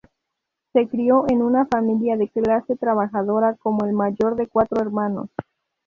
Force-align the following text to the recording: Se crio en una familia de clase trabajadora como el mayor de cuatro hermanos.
Se 0.73 0.87
crio 0.87 1.25
en 1.29 1.43
una 1.43 1.67
familia 1.67 2.17
de 2.17 2.27
clase 2.27 2.75
trabajadora 2.75 3.55
como 3.57 3.85
el 3.85 3.93
mayor 3.93 4.35
de 4.35 4.47
cuatro 4.47 4.81
hermanos. 4.81 5.29